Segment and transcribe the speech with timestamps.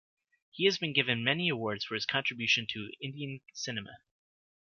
[0.49, 3.97] He has been given many awards for his contribution to Indian Cinema.